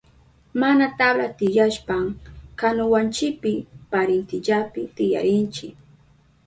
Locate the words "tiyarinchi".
4.95-5.67